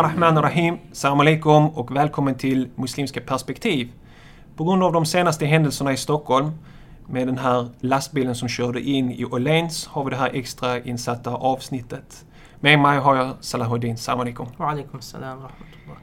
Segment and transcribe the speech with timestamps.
[0.00, 0.78] Bismillah rahman rahim.
[0.92, 3.92] Salam alaikum och välkommen till Muslimska perspektiv.
[4.56, 6.50] På grund av de senaste händelserna i Stockholm
[7.06, 11.30] med den här lastbilen som körde in i Åhléns har vi det här extra insatta
[11.30, 12.24] avsnittet.
[12.60, 13.96] Med mig har jag Salahuddin.
[13.98, 14.46] Salam alaikum.
[14.56, 15.98] Wa alaikum salam rahmatullah.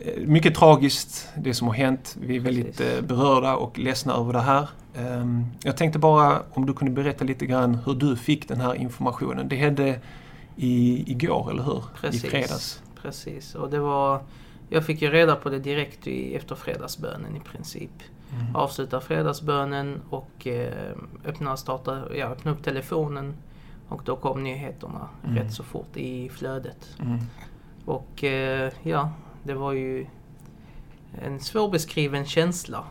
[0.00, 2.16] Eh, Mycket tragiskt det som har hänt.
[2.20, 2.98] Vi är väldigt Precis.
[2.98, 4.68] eh, berörda och ledsna över det här.
[4.96, 8.74] Ehm, Jag tänkte bara om du kunde berätta lite grann hur du fick den här
[8.74, 9.48] informationen.
[9.48, 10.00] Det hände
[10.56, 11.84] i, igår, eller hur?
[12.00, 12.24] Precis.
[12.24, 12.82] I fredags.
[13.02, 13.54] Precis.
[13.54, 14.20] Och det var...
[14.68, 17.90] Jag fick ju reda på det direkt i, efter fredagsbönen i princip.
[18.40, 18.56] Mm.
[18.56, 20.92] Avsluta fredagsbönen och eh,
[21.24, 23.34] öppna, starta, ja, öppna upp telefonen.
[23.88, 25.36] Och då kom nyheterna Mm.
[25.36, 26.96] rätt så fort i flödet.
[27.00, 27.18] Mm.
[27.84, 29.10] Och eh, ja,
[29.42, 30.06] det var ju
[31.22, 32.84] en svårbeskriven känsla.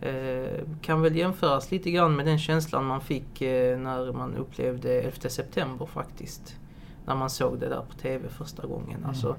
[0.00, 5.00] Eh, kan väl jämföras lite grann med den känslan man fick eh, när man upplevde
[5.00, 6.56] 11 september faktiskt.
[7.08, 8.96] När man såg det där på TV första gången.
[8.96, 9.08] Mm.
[9.08, 9.36] Alltså,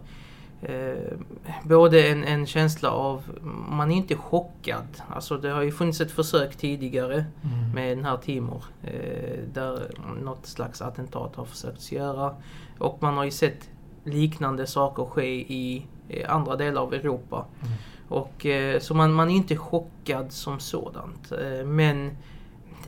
[0.61, 1.17] eh,
[1.63, 3.23] både en, en känsla av,
[3.69, 5.01] man är inte chockad.
[5.09, 7.71] Alltså det har ju funnits ett försök tidigare Mm.
[7.75, 8.63] med den här Timor.
[8.83, 9.91] Eh, där
[10.23, 12.35] något slags attentat har försökts göra.
[12.79, 13.69] Och man har ju sett
[14.03, 17.45] liknande saker ske i eh, andra delar av Europa.
[17.61, 17.73] Mm.
[18.07, 21.31] Och, eh, så man, man är inte chockad som sådant.
[21.31, 22.17] Eh, men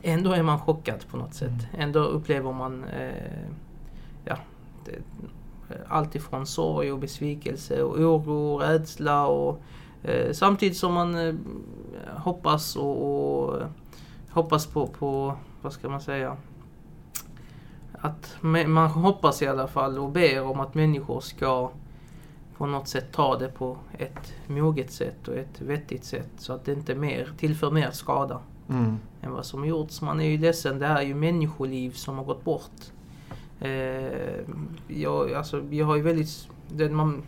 [0.02, 1.50] ändå är man chockad på något sätt.
[1.74, 1.82] Mm.
[1.82, 3.50] Ändå upplever man eh,
[5.88, 9.28] allt ifrån sorg och besvikelse och oro och rädsla.
[9.28, 9.62] Och,
[10.04, 11.36] eh, samtidigt som man eh,
[12.18, 13.60] hoppas och, och
[14.30, 16.38] hoppas på, på, vad ska man säga,
[17.94, 21.72] att man hoppas i alla fall och ber om att människor ska
[22.58, 26.66] på något sätt ta det på ett moget sätt och ett vettigt sätt så att
[26.66, 28.98] det inte mer, tillför mer skada Mm.
[29.22, 30.02] än vad som gjorts.
[30.02, 32.92] Man är ju ledsen, det här är ju människoliv som har gått bort.
[33.62, 34.40] Eh,
[34.88, 36.48] jag, alltså, jag har ju väldigt...
[36.68, 37.24] Det, man,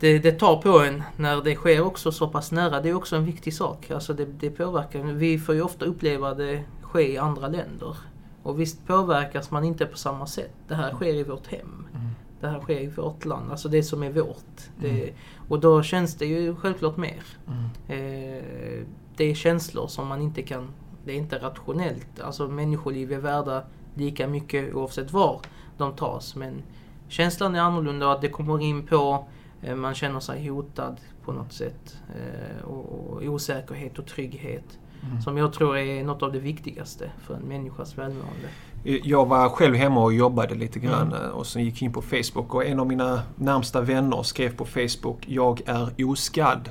[0.00, 2.80] det, det tar på en när det sker också så pass nära.
[2.80, 3.90] Det är också en viktig sak.
[3.90, 5.02] Alltså det, det påverkar.
[5.02, 7.96] Vi får ju ofta uppleva det ske i andra länder.
[8.42, 10.52] Och visst påverkas man inte på samma sätt.
[10.68, 11.86] Det här sker i vårt hem.
[11.94, 12.06] Mm.
[12.40, 13.50] Det här sker i vårt land.
[13.50, 14.60] Alltså det som är vårt.
[14.80, 15.14] Det, Mm.
[15.48, 17.22] och då känns det ju självklart mer.
[17.46, 17.64] Mm.
[17.88, 18.84] Eh,
[19.16, 20.68] det är känslor som man inte kan...
[21.04, 22.20] Det är inte rationellt.
[22.20, 23.62] Alltså människoliv är värda
[24.00, 25.40] lika mycket oavsett var
[25.78, 26.36] de tas.
[26.36, 26.62] Men
[27.08, 29.24] känslan är annorlunda att det kommer in på...
[29.62, 31.96] Eh, man känner sig hotad på något sätt.
[32.08, 34.78] Eh, och, och osäkerhet och trygghet.
[35.02, 35.22] Mm.
[35.22, 38.48] Som jag tror är något av det viktigaste för en människas välmående.
[38.82, 41.24] Jag var själv hemma och jobbade lite grann Mm.
[41.24, 44.56] eh, och sen gick jag in på Facebook och en av mina närmsta vänner skrev
[44.56, 46.70] på Facebook “Jag är oskadd”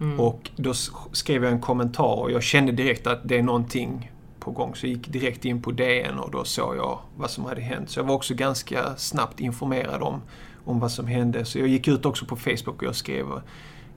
[0.00, 0.20] Mm.
[0.20, 0.74] och då
[1.12, 4.74] skrev jag en kommentar och jag kände direkt att det är någonting på gång.
[4.74, 7.90] Så jag gick direkt in på DN och då såg jag vad som hade hänt.
[7.90, 10.22] Så jag var också ganska snabbt informerad om,
[10.64, 11.44] om vad som hände.
[11.44, 13.26] Så jag gick ut också på Facebook och jag skrev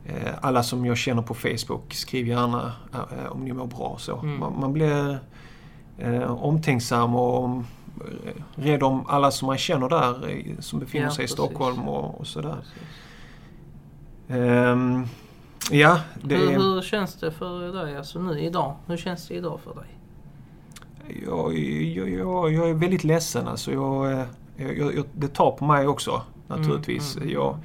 [0.05, 3.95] eh, alla som jag känner på Facebook, skriv gärna eh, om ni mår bra.
[3.99, 4.39] Så Mm.
[4.39, 5.19] man, man blir
[5.97, 7.65] eh, omtänksam och om,
[8.25, 11.27] eh, rädd om alla som man känner där eh, som befinner Ja, sig i.
[11.27, 12.57] Stockholm och, och sådär.
[14.27, 15.05] Ehm,
[15.71, 18.75] ja, det Hur, hur känns det för dig alltså nu idag?
[18.87, 19.89] Hur känns det idag för dig?
[21.25, 23.47] Jag, jag, jag, jag är väldigt ledsen.
[23.47, 24.25] Alltså jag, eh,
[24.57, 27.15] jag, jag, det tar på mig också naturligtvis.
[27.15, 27.33] Mm, mm.
[27.41, 27.57] Jag,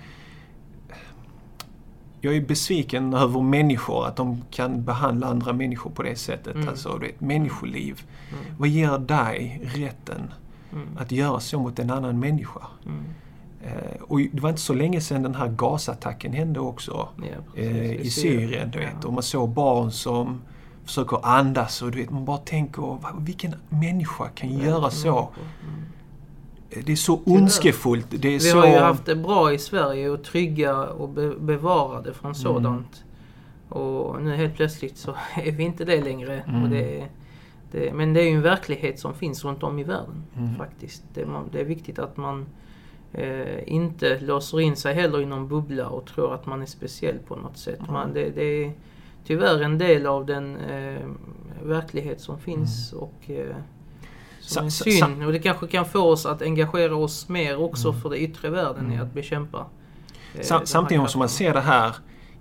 [2.21, 6.55] jag är besviken över människor, att de kan behandla andra människor på det sättet.
[6.55, 6.69] Mm.
[6.69, 8.03] Alltså, det är ett människoliv.
[8.33, 8.45] Mm.
[8.59, 10.33] Vad ger dig rätten
[10.73, 10.89] Mm.
[10.99, 12.61] att göra så mot en annan människa?
[12.87, 13.05] Mm.
[13.65, 17.09] Eh, och det var inte så länge sedan den här gasattacken hände också.
[17.17, 17.25] Ja,
[17.55, 17.73] precis.
[17.77, 18.71] eh, i Syrien.
[18.71, 18.93] Du vet.
[19.03, 19.09] Ja.
[19.09, 20.41] Och man såg barn som
[20.89, 25.19] försöker andas och du vet, man bara tänker, "Va- vilken människa kan göra så?
[25.19, 26.85] Mm.
[26.87, 28.07] Det är så ondskefullt.
[28.11, 28.59] Det är Vi så...
[28.59, 33.05] har ju haft det bra i Sverige och trygga och be bevarade från sådant.
[33.69, 35.11] Och nu helt plötsligt så
[35.45, 36.41] är vi inte det längre.
[36.49, 36.63] Mm.
[36.63, 37.07] Och det,
[37.73, 40.55] det, men det är ju en verklighet som finns runt om i världen Mm.
[40.57, 41.03] faktiskt.
[41.15, 42.47] Det, man, det är viktigt att man
[43.13, 47.19] eh, inte låser in sig heller i någon bubbla och tror att man är speciell
[47.19, 47.79] på något sätt.
[47.81, 47.93] Mm.
[47.93, 48.73] Man, det, det är
[49.29, 51.01] tyvärr en del av den eh,
[51.63, 52.93] verklighet som finns.
[52.93, 53.57] och eh,
[54.41, 54.71] som Mm.
[54.71, 55.25] Sa- synd.
[55.25, 58.01] Och det kanske kan få oss att engagera oss mer också Mm.
[58.01, 59.07] för det yttre världen i Mm.
[59.07, 59.67] att bekämpa.
[60.35, 61.95] eh, Sam, samtidigt som man ser det här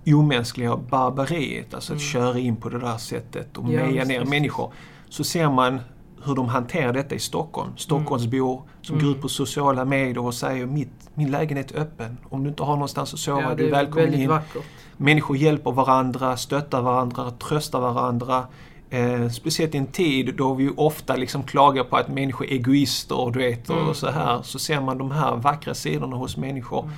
[0.06, 2.08] omänskliga barbariet, alltså att Mm.
[2.10, 4.72] köra in på det där sättet och Ja, meja ner människor.
[5.08, 5.80] Så ser man
[6.24, 7.70] hur de hanterar detta i Stockholm.
[7.76, 9.06] Stockholmsbor som Mm.
[9.06, 12.18] går ut på sociala medier och säger mitt, min lägenhet är öppen.
[12.30, 14.28] Om du inte har någonstans att sova, Ja, du är välkommen in.
[14.28, 14.62] vackert.
[15.00, 18.46] Människor hjälper varandra, stöttar varandra, tröstar varandra.
[18.90, 23.18] Eh, speciellt i en tid då vi ofta liksom klagar på att människor är egoister
[23.20, 23.88] och du vet, Mm.
[23.88, 24.42] och så här.
[24.42, 26.90] Så ser man de här vackra sidorna hos människor.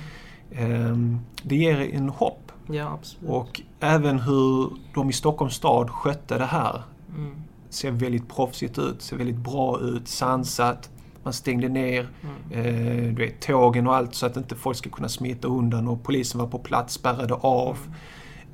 [0.51, 0.71] Mm.
[0.91, 2.51] Ehm, det ger en hopp.
[2.67, 2.99] Ja.
[3.27, 6.81] Och även hur de i Stockholms stad skötte det här
[7.17, 7.35] Mm.
[7.69, 10.89] ser väldigt proffsigt ut, ser väldigt bra ut, sansat.
[11.23, 12.07] Man stängde ner
[12.51, 12.65] Mm.
[12.65, 16.03] eh, du vet, tågen och allt så att inte folk ska kunna smita undan och
[16.03, 17.77] polisen var på plats, spärrade av.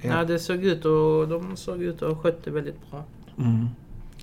[0.02, 3.04] Eh, Ja, det såg ut och de såg ut att ha skött det väldigt bra.
[3.38, 3.68] Mm.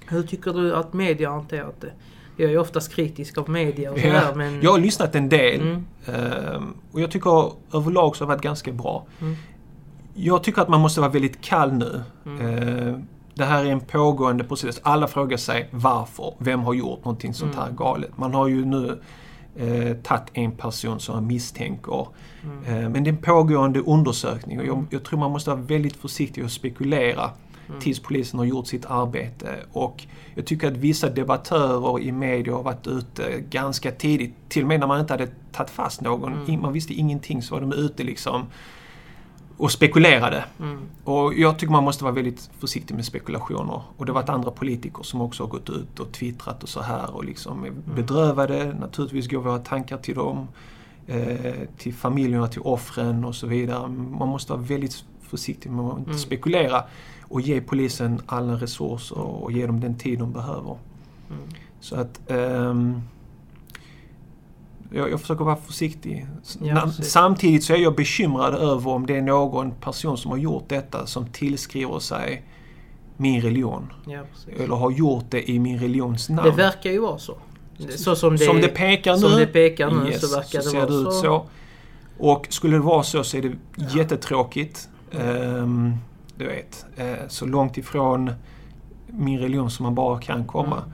[0.08, 1.92] Hur tycker du att media har hanterat det?
[2.36, 4.62] Jag är oftast kritisk av media och Ja, sådär men...
[4.62, 5.84] Jag har lyssnat en del Mm.
[6.06, 9.06] ehm, och jag tycker överlag så har det varit ganska bra.
[9.20, 9.34] Mm.
[10.14, 12.02] Jag tycker att man måste vara väldigt kall nu.
[12.26, 13.06] Mm.
[13.34, 14.80] Det här är en pågående process.
[14.82, 16.34] Alla frågar sig varför?
[16.38, 17.76] Vem har gjort någonting sånt här Mm.
[17.76, 18.10] galet?
[18.18, 19.00] Man har ju nu
[19.56, 22.06] eh, tagit en person som man misstänker.
[22.44, 22.64] Mm.
[22.64, 24.86] Eh, men det är en pågående undersökning och jag, Mm.
[24.90, 27.30] jag tror man måste vara väldigt försiktig och spekulera
[27.68, 27.80] Mm.
[27.80, 29.56] tills polisen har gjort sitt arbete.
[29.72, 30.04] Och
[30.34, 34.34] jag tycker att vissa debattörer i media har varit ute ganska tidigt.
[34.48, 36.32] Till och med när man inte hade tagit fast någon.
[36.32, 36.62] Mm.
[36.62, 38.46] Man visste ingenting så var de ute liksom
[39.56, 40.44] och spekulerade.
[40.60, 40.78] Mm.
[41.04, 43.82] Och jag tycker man måste vara väldigt försiktig med spekulationer.
[43.96, 46.82] Och det har varit andra politiker som också har gått ut och twittrat och så
[46.82, 48.74] här och liksom är bedrövade.
[48.80, 50.48] Naturligtvis går våra tankar till dem,
[51.06, 53.88] eh, till familjerna, till offren och så vidare.
[53.88, 56.18] Man måste vara väldigt försiktig med att inte Mm.
[56.18, 56.82] spekulera
[57.22, 60.76] och ge polisen alla resurser och ge dem den tid de behöver.
[61.30, 61.42] Mm.
[61.80, 63.00] Så att ehm,
[64.94, 66.26] jag, jag försöker vara försiktig.
[66.62, 66.90] Ja.
[67.02, 71.06] Samtidigt så är jag bekymrad över om det är någon person som har gjort detta
[71.06, 72.42] som tillskriver sig
[73.16, 73.92] min religion.
[74.06, 74.20] Ja.
[74.58, 76.50] Eller har gjort det i min religions namn.
[76.50, 77.36] Det verkar ju vara så.
[77.78, 79.18] Det- Så som det, som det pekar nu.
[79.20, 81.20] som det pekar nu yes, så verkar det ser vara det ut så.
[81.20, 81.46] så.
[82.18, 83.52] Och skulle det vara så så är det
[83.98, 84.88] jättetråkigt.
[85.12, 85.92] Ehm,
[86.36, 88.30] du vet, eh, så långt ifrån
[89.06, 90.76] min religion som man bara kan komma.
[90.76, 90.90] Mm.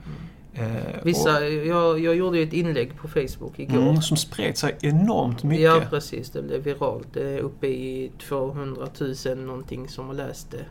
[0.53, 3.81] Eh, Vissa, jag, jag gjorde ju ett inlägg på Facebook och, igår.
[3.81, 5.65] mm, som spred sig enormt mycket.
[5.65, 7.07] Ja precis, det blev viralt.
[7.13, 8.87] Det är uppe i 200
[9.25, 10.65] 000 någonting som har läst det.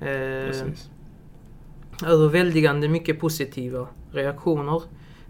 [0.00, 0.90] Eh, Precis.
[2.06, 4.82] överväldigande mycket positiva reaktioner.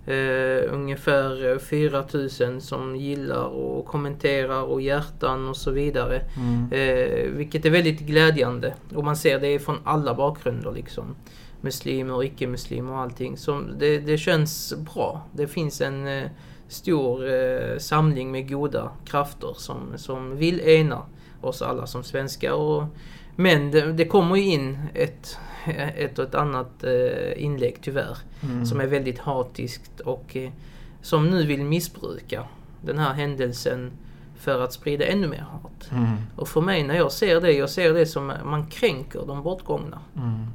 [0.06, 6.20] Eh, ungefär 4000 som gillar och kommenterar och hjärtan och så vidare.
[6.36, 6.72] Mm.
[6.72, 8.74] Eh, vilket är väldigt glädjande.
[8.94, 11.16] Och man ser det från alla bakgrunder liksom.
[11.64, 13.36] Muslimer och icke-muslimer och allting.
[13.36, 15.22] Så det, det känns bra.
[15.32, 16.30] Det finns en eh,
[16.68, 21.02] stor eh, samling med goda krafter som, som vill ena
[21.40, 22.52] oss alla som svenskar.
[22.52, 22.84] Och,
[23.36, 25.38] men det, det kommer ju in ett,
[25.96, 28.18] ett och ett annat eh, inlägg tyvärr.
[28.42, 28.66] Mm.
[28.66, 30.50] Som är väldigt hatiskt och eh,
[31.02, 32.44] som nu vill missbruka
[32.80, 33.92] den här händelsen
[34.36, 35.90] för att sprida ännu mer hat.
[35.90, 36.16] Mm.
[36.36, 39.98] Och för mig när jag ser det, jag ser det som man kränker de bortgångna.
[40.16, 40.46] Mm.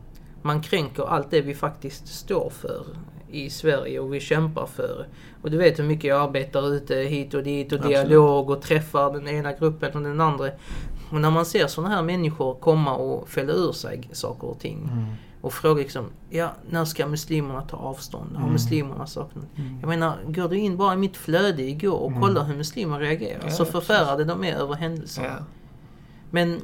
[0.41, 2.85] Man kränker allt det vi faktiskt står för
[3.31, 5.07] i Sverige och vi kämpar för.
[5.41, 7.97] Och du vet hur mycket jag arbetar ute hit och dit och Absolut.
[7.97, 10.49] dialog och träffar den ena gruppen och den andra.
[11.11, 14.89] Och när man ser sådana här människor komma och fälla ur sig saker och ting.
[14.93, 15.05] Mm.
[15.41, 18.31] Och fråga liksom, ja när ska muslimerna ta avstånd?
[18.33, 18.51] Har Mm.
[18.53, 19.45] muslimerna saknat?
[19.57, 19.79] Mm.
[19.79, 22.21] Jag menar, går du in bara i mitt flöde igår och Mm.
[22.21, 25.23] kollar hur muslimer reagerar Ja, så förfärade de är över händelsen.
[25.23, 25.31] Ja,
[26.29, 26.61] Men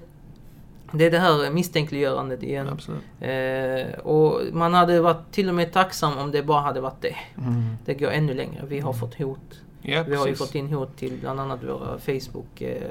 [0.98, 2.70] det är det här misstänkliggörandet igen.
[2.70, 3.02] absolut.
[3.20, 7.16] Eh, och man hade varit till och med tacksam om det bara hade varit det.
[7.38, 7.64] Mm.
[7.86, 8.64] Det går ännu längre.
[8.68, 9.62] Vi har fått hot.
[9.82, 12.62] Ja, Vi har ju fått in hot till bland annat våra Facebook.
[12.62, 12.82] Eh,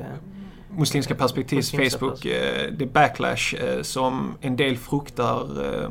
[0.71, 5.41] Muslimska perspektivs Muslimska Facebook, eh, det backlash eh, som en del fruktar.
[5.85, 5.91] Eh,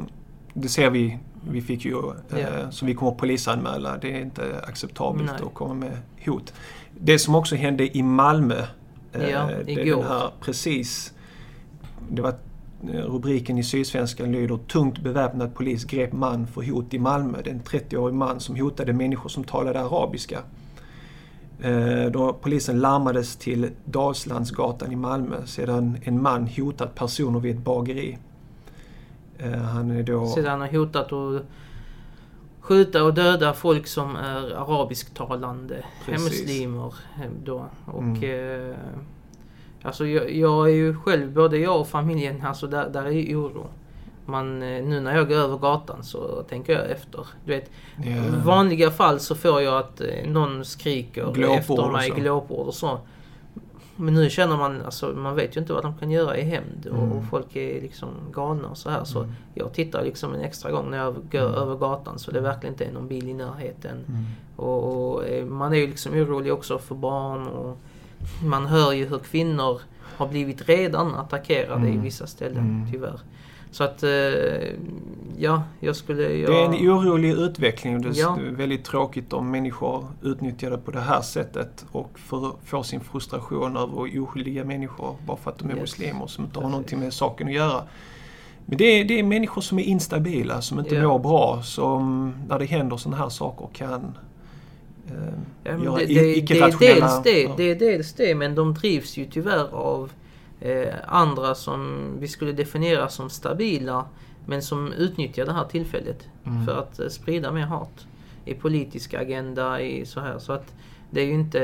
[0.53, 1.17] det ser vi.
[1.49, 2.71] Vi fick ju, eh, Ja.
[2.71, 3.97] som vi kommer att polisanmäla.
[3.97, 5.41] Det är inte acceptabelt Nej.
[5.47, 6.53] att komma med hot.
[6.99, 8.55] Det som också hände i Malmö.
[9.13, 9.97] eh, Ja, igår.
[10.01, 11.12] Den här, precis.
[12.09, 12.33] Det var
[12.93, 17.37] eh, rubriken i Sydsvenskan lyder Tungt beväpnad polis grep man för hot i Malmö.
[17.43, 20.39] Det är en 30-årig man som hotade människor som talade arabiska.
[21.61, 27.63] Eh, Då polisen larmades till Dalslandsgatan i Malmö sedan en man hotat personer vid ett
[27.63, 28.17] bageri.
[29.37, 30.27] Eh, Han är då...
[30.27, 31.43] Sedan har hotat att
[32.59, 35.85] skjuta och döda folk som är arabisktalande.
[36.07, 36.93] Muslimer
[37.45, 37.65] då.
[37.85, 38.69] Och Mm.
[38.69, 38.75] eh,
[39.83, 43.35] Alltså jag, jag är ju själv, både jag och familjen, alltså där, där är ju
[43.35, 43.65] oro.
[44.25, 47.27] Man, eh, nu när jag går över gatan så tänker jag efter.
[47.45, 47.71] Du vet.
[48.05, 48.13] I
[48.45, 52.99] vanliga fall så får jag att eh, någon skriker Glåpord efter mig, glåpord och så.
[53.95, 56.87] Men nu känner man, alltså man vet ju inte vad de kan göra i hämnd
[56.91, 57.11] och, Mm.
[57.11, 59.03] och folk är liksom galna och så här.
[59.03, 59.31] Så Mm.
[59.53, 61.53] jag tittar liksom en extra gång när jag går Mm.
[61.53, 63.97] över gatan så det verkligen inte är någon bil i närheten.
[64.07, 64.23] Mm.
[64.55, 67.77] Och, och eh, man är ju liksom orolig också för barn och
[68.43, 69.81] man hör ju hur kvinnor
[70.17, 72.03] har blivit redan attackerade i Mm.
[72.03, 72.91] vissa ställen Mm.
[72.91, 73.19] tyvärr.
[73.71, 74.09] Så att, eh,
[75.37, 76.33] ja, jag skulle...
[76.37, 76.51] Jag...
[76.51, 78.01] Det är en orolig utveckling.
[78.01, 78.37] Det är Ja.
[78.51, 83.77] väldigt tråkigt om människor utnyttjar det på det här sättet och för, får sin frustration
[83.77, 85.81] över oskyldiga människor bara för att de är Yes.
[85.81, 87.83] muslimer som inte har någonting med saken att göra.
[88.65, 91.07] Men det är, det är människor som är instabila, som inte Ja.
[91.07, 94.17] mår bra, som när det händer sådana här saker kan
[95.63, 99.17] Ja, göra det, det, det, är dels det, det är dels det, men de drivs
[99.17, 100.11] ju tyvärr av
[100.59, 104.05] eh, andra som vi skulle definiera som stabila,
[104.45, 106.65] men som utnyttjar det här tillfället Mm.
[106.65, 108.07] för att eh, sprida mer hat
[108.45, 110.39] i politisk agenda, i så här.
[110.39, 110.73] Så att
[111.09, 111.61] det är ju inte...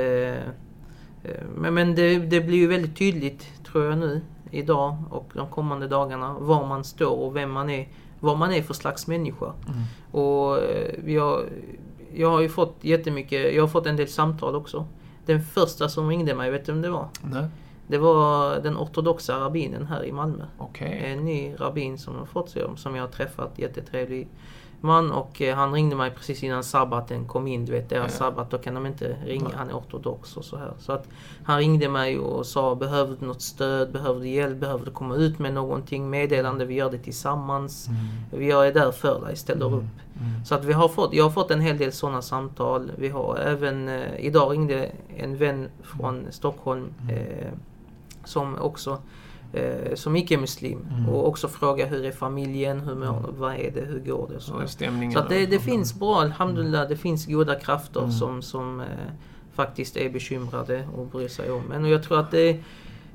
[1.23, 5.47] Eh, men men det, det blir ju väldigt tydligt, tror jag nu, idag och de
[5.47, 7.87] kommande dagarna, var man står och vem man är,
[8.19, 9.53] vad man är för slags människa.
[9.67, 9.81] Mm.
[10.11, 11.43] Och eh, jag,
[12.13, 14.85] jag har ju fått jättemycket, jag har fått en del samtal också.
[15.25, 17.07] Den första som ringde mig, vet du vem det var?
[17.23, 17.45] Nej,
[17.87, 20.43] Det var den ortodoxa rabbinen här i Malmö.
[20.57, 21.01] okej.
[21.05, 24.27] En ny rabbin som har fått se om, som jag har träffat, jättetrevlig
[24.81, 25.11] man.
[25.11, 28.17] Och eh, han ringde mig precis innan sabbaten kom in, du vet deras Ja.
[28.17, 30.71] sabbat, då kan de inte ringa, han är ortodox och så här.
[30.79, 31.07] Så att
[31.43, 35.15] han ringde mig och sa, behöver du något stöd, behöver du hjälp, behöver du komma
[35.15, 37.87] ut med någonting, meddelande, vi gör det tillsammans.
[37.87, 38.49] Mm.
[38.49, 39.83] Jag är där för dig, ställer upp.
[40.19, 40.45] Mm.
[40.45, 42.91] Så att vi har fått, jag har fått en hel del sådana samtal.
[42.97, 47.47] Vi har även, eh, idag ringde en vän från Stockholm eh,
[48.25, 48.97] som också
[49.53, 51.09] eh, som icke-muslim Mm.
[51.09, 54.35] och också frågar hur är familjen, hur mår, vad är det, hur går det?
[54.35, 54.57] och Så,
[55.19, 58.11] att det, det och- finns bra, alhamdulillah, det finns goda krafter Mm.
[58.11, 58.85] som, som eh,
[59.53, 61.61] faktiskt är bekymrade och bryr sig om.
[61.69, 62.63] Men jag tror att det är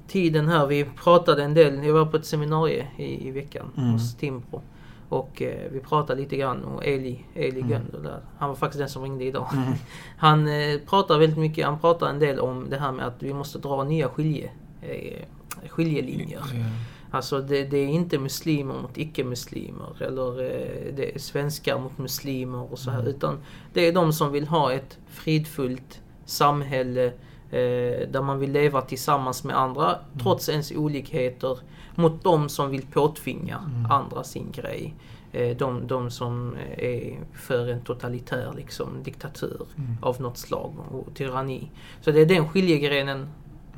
[0.09, 3.91] tiden här, vi pratade en del, jag var på ett seminarium i, i veckan Mm.
[3.93, 4.63] hos Timbro.
[5.09, 7.71] Och eh, vi pratade lite grann och Eli, Eli Mm.
[7.71, 8.21] Gönder.
[8.39, 9.47] Han var faktiskt den som ringde idag.
[9.53, 9.65] Mm.
[10.19, 13.35] Han eh, pratar väldigt mycket, han pratar en del om det här med att vi
[13.35, 14.51] måste dra nya skilje,
[14.83, 15.23] eh,
[15.69, 16.43] skiljelinjer.
[16.55, 16.65] Ja.
[17.11, 22.73] Alltså det, det är inte muslimer mot icke-muslimer eller eh, det är svenskar mot muslimer
[22.73, 22.99] och så här.
[23.01, 23.11] Mm.
[23.11, 23.39] Utan
[23.73, 27.05] det är de som vill ha ett fridfullt samhälle
[27.51, 31.59] eh, där man vill leva tillsammans med andra trots ens olikheter.
[31.95, 33.91] Mot de som vill påtvinga Mm.
[33.91, 34.95] andra sin grej.
[35.33, 39.97] Eh, de, de som är för en totalitär liksom, diktatur Mm.
[40.03, 41.71] av något slag och tyranni.
[42.01, 43.29] Så det är den skiljegrenen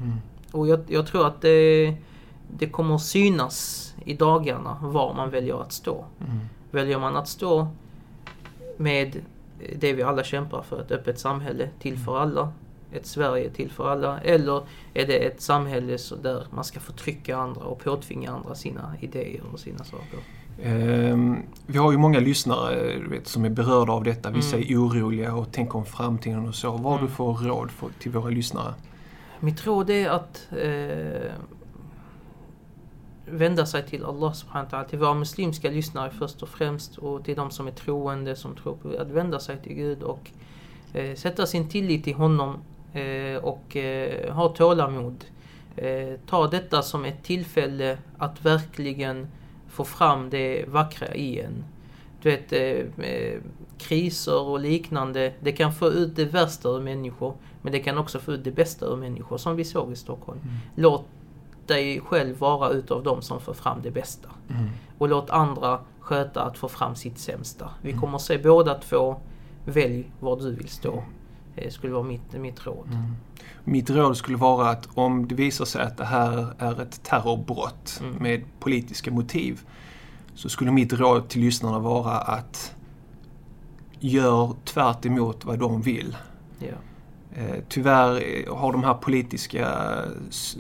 [0.02, 0.14] Mm.
[0.53, 1.95] Och jag, jag tror att det,
[2.59, 6.05] det kommer synas i dagarna var man väljer att stå.
[6.21, 6.38] Mm.
[6.71, 7.69] Väljer man att stå
[8.76, 9.17] med
[9.76, 12.53] det vi alla kämpar för, ett öppet samhälle till för alla,
[12.93, 14.62] ett Sverige till för alla, eller
[14.95, 19.43] är det ett samhälle så där man ska förtrycka andra och påtvinga andra sina idéer
[19.53, 20.19] och sina saker.
[20.62, 21.37] Ehm,
[21.67, 24.31] vi har ju många lyssnare du vet, som är berörda av detta.
[24.31, 24.69] Vissa Mm.
[24.71, 26.71] är oroliga och tänker om framtiden och så.
[26.71, 27.11] Vad har du Mm.
[27.17, 28.75] för råd för, till våra lyssnare?
[29.40, 31.33] Mitt råd är att eh,
[33.26, 37.25] vända sig till Allah subhanahu wa ta'ala, till våra muslimska lyssnare först och främst och
[37.25, 40.31] till de som är troende, som tror på att vända sig till Gud och
[40.93, 42.59] eh, sätta sin tillit till honom
[42.93, 45.25] eh, och eh, ha tålamod.
[45.76, 49.26] Eh, ta detta som ett tillfälle att verkligen
[49.69, 51.64] få fram det vackra i en.
[52.23, 53.40] Du vet, eh,
[53.78, 57.35] kriser och liknande, det kan få ut det värsta ur människor,
[57.66, 60.40] men det kan också få ut det bästa ur människor, som vi såg i Stockholm.
[60.42, 60.54] Mm.
[60.75, 61.04] Låt
[61.66, 64.28] dig själv vara utav dem som får fram det bästa.
[64.50, 64.68] Mm.
[64.99, 67.70] Och låt andra sköta att få fram sitt sämsta.
[67.82, 68.00] Vi Mm.
[68.00, 69.16] kommer se båda två.
[69.64, 71.02] Välj var du vill stå.
[71.54, 72.87] Det skulle vara mitt, mitt råd.
[72.92, 73.12] Mm.
[73.64, 78.00] Mitt råd skulle vara att om det visar sig att det här är ett terrorbrott
[78.02, 78.14] Mm.
[78.23, 79.61] med politiska motiv
[80.35, 82.75] så skulle mitt råd till lyssnarna vara att
[84.00, 86.16] gör tvärt emot vad de vill.
[86.58, 86.75] Ja.
[87.37, 89.69] Eh, Tyvärr eh, har de här politiska
[90.31, 90.57] s-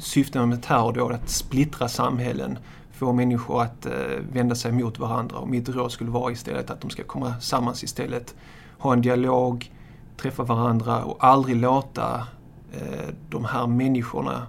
[0.00, 2.58] syftena med terrordåd att splittra samhällen,
[2.92, 3.92] få människor att eh,
[4.32, 5.36] vända sig mot varandra.
[5.38, 8.34] Och mitt råd skulle vara istället att de ska komma sammans istället,
[8.78, 9.72] ha en dialog,
[10.16, 12.26] träffa varandra och aldrig låta
[12.72, 14.46] eh, de här människorna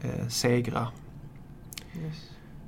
[0.00, 0.86] eh, segra.
[2.04, 2.14] Yes.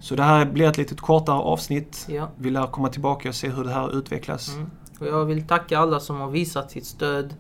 [0.00, 2.06] Så det här blir ett lite kortare avsnitt.
[2.11, 2.28] ja.
[2.37, 4.49] Vi lär komma tillbaka och se hur det här utvecklas.
[4.54, 4.70] Mm.
[5.00, 7.37] Och jag vill tacka alla som har visat sitt stöd eh,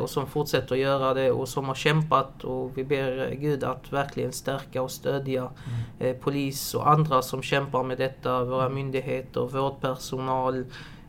[0.00, 2.44] och som fortsätter att göra det och som har kämpat.
[2.44, 5.50] Och vi ber Gud att verkligen stärka och stödja
[5.98, 10.64] eh, polis och andra som kämpar med detta, våra myndigheter, vårdpersonal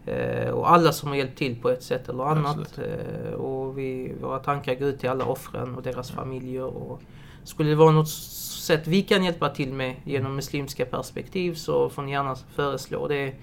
[0.06, 2.78] eh, och alla som har hjälpt till på ett sätt eller annat.
[2.78, 6.66] Eh, och vi, våra tankar går ut till alla offren och deras familjer.
[6.66, 7.02] Och
[7.44, 12.02] skulle det vara något sätt vi kan hjälpa till med genom muslimska perspektiv så får
[12.02, 13.08] ni gärna föreslå.
[13.08, 13.34] Det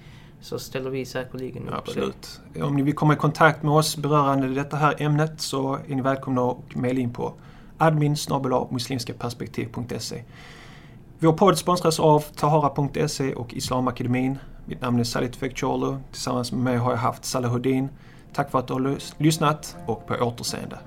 [0.41, 1.91] så ställer vi säkerligen upp på
[2.53, 2.63] det.
[2.63, 6.01] Om ni vill komma i kontakt med oss berörande detta här ämnet så är ni
[6.01, 7.33] välkomna att mejla in på
[7.77, 8.15] admin
[8.69, 10.23] muslimskaperspektiv.se.
[11.19, 14.37] Vår podd sponsras av Tahara.se och Islamakademin.
[14.65, 15.97] Mitt namn är Salit Fekcholo.
[16.11, 17.89] Tillsammans med mig har jag haft Salahuddin.
[18.33, 20.77] Tack för att du har lyssnat och på återseende.